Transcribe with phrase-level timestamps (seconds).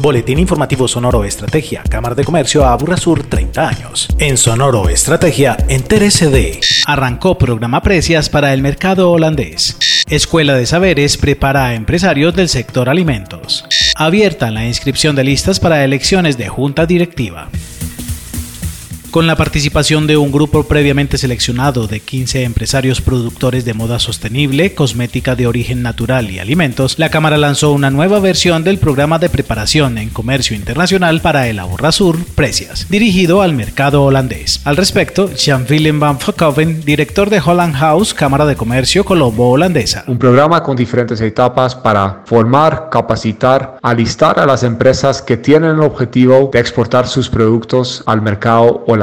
[0.00, 2.64] Boletín Informativo Sonoro Estrategia, Cámara de Comercio
[2.96, 4.08] Sur 30 años.
[4.18, 6.58] En Sonoro Estrategia, entérese de.
[6.86, 9.76] Arrancó programa Precias para el mercado holandés.
[10.08, 13.66] Escuela de Saberes prepara a empresarios del sector alimentos.
[13.94, 17.50] Abierta la inscripción de listas para elecciones de junta directiva
[19.10, 24.74] con la participación de un grupo previamente seleccionado de 15 empresarios productores de moda sostenible,
[24.74, 29.28] cosmética de origen natural y alimentos, la Cámara lanzó una nueva versión del programa de
[29.28, 34.60] preparación en comercio internacional para el Sur Precias, dirigido al mercado holandés.
[34.64, 40.04] Al respecto, Jean-Willem van Verkoven, director de Holland House, Cámara de Comercio Colombo-Holandesa.
[40.06, 45.80] Un programa con diferentes etapas para formar, capacitar, alistar a las empresas que tienen el
[45.80, 48.99] objetivo de exportar sus productos al mercado holandés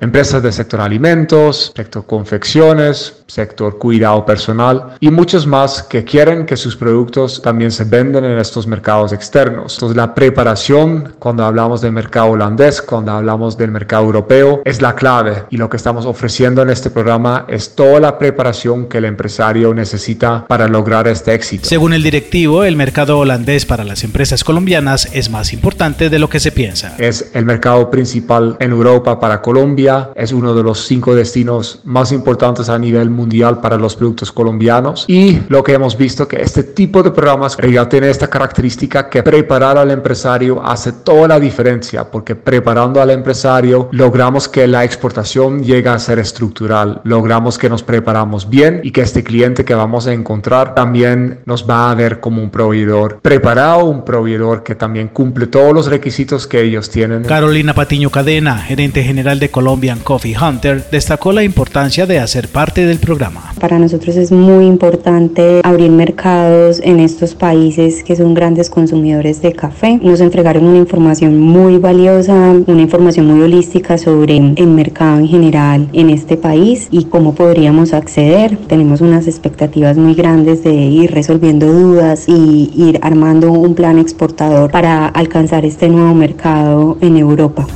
[0.00, 6.56] Empresas del sector alimentos, sector confecciones, sector cuidado personal y muchos más que quieren que
[6.56, 9.74] sus productos también se venden en estos mercados externos.
[9.74, 14.94] Entonces la preparación cuando hablamos del mercado holandés, cuando hablamos del mercado europeo, es la
[14.94, 19.04] clave y lo que estamos ofreciendo en este programa es toda la preparación que el
[19.04, 21.68] empresario necesita para lograr este éxito.
[21.68, 26.28] Según el directivo, el mercado holandés para las empresas colombianas es más importante de lo
[26.28, 26.94] que se piensa.
[26.98, 32.12] Es el mercado principal en Europa para Colombia, es uno de los cinco destinos más
[32.12, 35.04] importantes a nivel mundial para los productos colombianos.
[35.08, 39.22] Y lo que hemos visto que este tipo de programas ya tiene esta característica que
[39.22, 45.62] preparar al empresario hace toda la diferencia porque preparando al empresario logramos que la exportación
[45.62, 50.06] llegue a ser estructural, logramos que nos preparamos bien y que este cliente que vamos
[50.06, 55.08] a encontrar también nos va a ver como un proveedor preparado, un proveedor que también
[55.08, 57.24] cumple todos los requisitos que ellos tienen.
[57.24, 62.86] Carolina Patiño Cadena, gerente general de Colombian Coffee Hunter, destacó la importancia de hacer parte
[62.86, 63.52] del programa.
[63.60, 69.52] Para nosotros es muy importante abrir mercados en estos países que son grandes consumidores de
[69.52, 69.98] café.
[70.00, 75.88] Nos entregaron una información muy valiosa, una información muy holística sobre el mercado en general
[75.92, 78.56] en este país y cómo podríamos acceder.
[78.68, 84.70] Tenemos unas expectativas muy grandes de ir resolviendo dudas y ir armando un plan exportador
[84.70, 87.66] para alcanzar este nuevo mercado en Europa.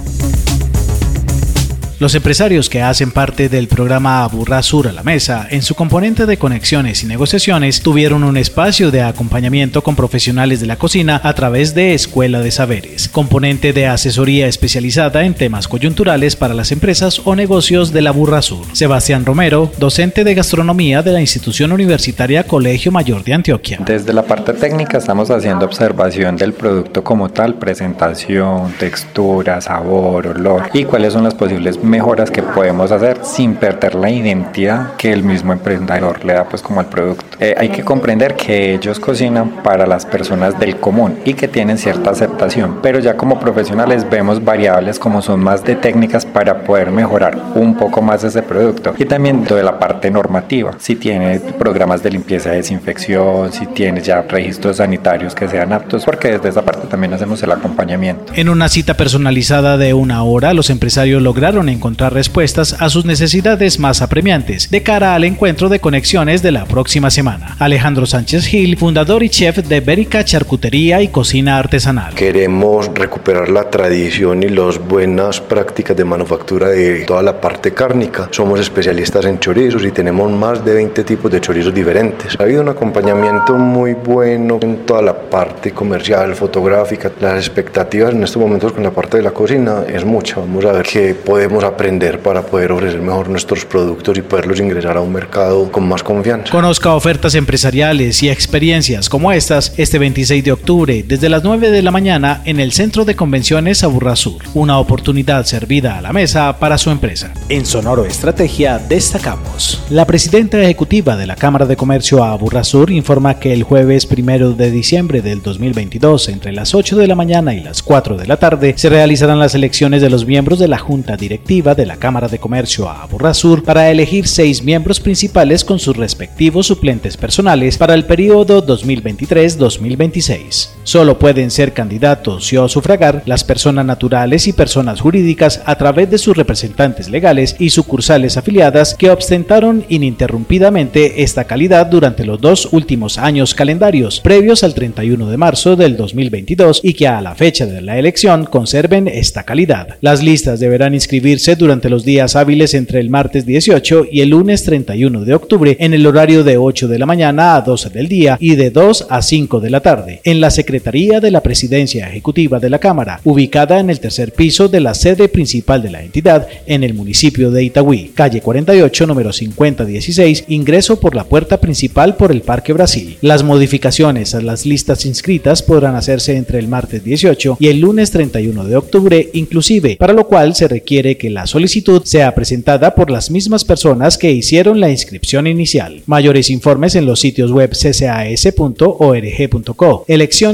[2.01, 6.25] Los empresarios que hacen parte del programa Aburra Sur a la Mesa, en su componente
[6.25, 11.35] de conexiones y negociaciones, tuvieron un espacio de acompañamiento con profesionales de la cocina a
[11.35, 17.21] través de Escuela de Saberes, componente de asesoría especializada en temas coyunturales para las empresas
[17.25, 18.67] o negocios de la Burra Sur.
[18.73, 23.79] Sebastián Romero, docente de gastronomía de la institución universitaria Colegio Mayor de Antioquia.
[23.85, 30.71] Desde la parte técnica estamos haciendo observación del producto como tal, presentación, textura, sabor, olor
[30.73, 35.23] y cuáles son las posibles mejoras que podemos hacer sin perder la identidad que el
[35.23, 37.25] mismo emprendedor le da pues como al producto.
[37.41, 41.79] Eh, hay que comprender que ellos cocinan para las personas del común y que tienen
[41.79, 46.91] cierta aceptación, pero ya como profesionales vemos variables como son más de técnicas para poder
[46.91, 52.03] mejorar un poco más ese producto y también de la parte normativa, si tiene programas
[52.03, 56.63] de limpieza y desinfección, si tiene ya registros sanitarios que sean aptos, porque desde esa
[56.63, 58.33] parte también hacemos el acompañamiento.
[58.35, 63.07] En una cita personalizada de una hora, los empresarios lograron en encontrar respuestas a sus
[63.07, 67.57] necesidades más apremiantes de cara al encuentro de conexiones de la próxima semana.
[67.59, 72.15] Alejandro Sánchez Gil, fundador y chef de Bérica Charcutería y Cocina Artesanal.
[72.15, 78.29] Queremos recuperar la tradición y las buenas prácticas de manufactura de toda la parte cárnica.
[78.31, 82.37] Somos especialistas en chorizos y tenemos más de 20 tipos de chorizos diferentes.
[82.39, 87.11] Ha habido un acompañamiento muy bueno en toda la parte comercial, fotográfica.
[87.21, 90.37] Las expectativas en estos momentos con la parte de la cocina es mucha.
[90.37, 94.97] Vamos a ver qué podemos aprender para poder ofrecer mejor nuestros productos y poderlos ingresar
[94.97, 96.51] a un mercado con más confianza.
[96.51, 101.83] Conozca ofertas empresariales y experiencias como estas este 26 de octubre desde las 9 de
[101.83, 104.39] la mañana en el Centro de Convenciones Sur.
[104.55, 107.35] Una oportunidad servida a la mesa para su empresa.
[107.51, 109.85] En Sonoro Estrategia destacamos.
[109.91, 112.25] La presidenta ejecutiva de la Cámara de Comercio
[112.63, 117.15] Sur informa que el jueves primero de diciembre del 2022 entre las 8 de la
[117.15, 120.69] mañana y las 4 de la tarde se realizarán las elecciones de los miembros de
[120.69, 125.67] la Junta Directiva de la Cámara de Comercio a Sur para elegir seis miembros principales
[125.67, 130.80] con sus respectivos suplentes personales para el periodo 2023-2026.
[130.91, 136.11] Solo pueden ser candidatos y o sufragar las personas naturales y personas jurídicas a través
[136.11, 142.69] de sus representantes legales y sucursales afiliadas que ostentaron ininterrumpidamente esta calidad durante los dos
[142.73, 147.67] últimos años calendarios previos al 31 de marzo del 2022 y que a la fecha
[147.67, 149.97] de la elección conserven esta calidad.
[150.01, 154.65] Las listas deberán inscribirse durante los días hábiles entre el martes 18 y el lunes
[154.65, 158.37] 31 de octubre en el horario de 8 de la mañana a 12 del día
[158.41, 162.09] y de 2 a 5 de la tarde en la Secretaría Secretaría de la Presidencia
[162.09, 166.03] Ejecutiva de la Cámara, ubicada en el tercer piso de la sede principal de la
[166.03, 172.17] entidad en el municipio de Itagüí, calle 48, número 5016, ingreso por la puerta principal
[172.17, 173.19] por el Parque Brasil.
[173.21, 178.11] Las modificaciones a las listas inscritas podrán hacerse entre el martes 18 y el lunes
[178.11, 183.11] 31 de octubre inclusive, para lo cual se requiere que la solicitud sea presentada por
[183.11, 186.01] las mismas personas que hicieron la inscripción inicial.
[186.07, 188.87] Mayores informes en los sitios web ccas.org.co,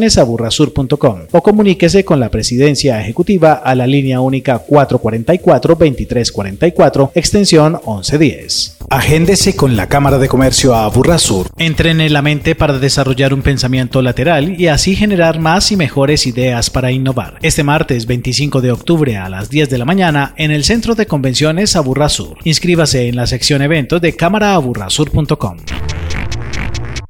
[0.07, 8.77] eleccionesaburrasur.com o comuníquese con la presidencia ejecutiva a la línea única 444-2344, extensión 1110.
[8.89, 11.49] Agéndese con la Cámara de Comercio a Burrasur.
[11.59, 16.71] Entrene la mente para desarrollar un pensamiento lateral y así generar más y mejores ideas
[16.71, 17.39] para innovar.
[17.43, 21.07] Este martes 25 de octubre a las 10 de la mañana en el Centro de
[21.07, 22.39] Convenciones Aburrasur.
[22.45, 25.57] Inscríbase en la sección eventos de cámaraaburrasur.com.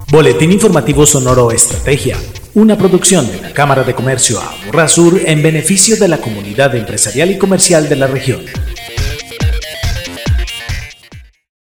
[0.09, 2.15] Boletín Informativo Sonoro Estrategia.
[2.57, 7.37] Una producción de la Cámara de Comercio Aburrasur en beneficio de la comunidad empresarial y
[7.37, 8.45] comercial de la región.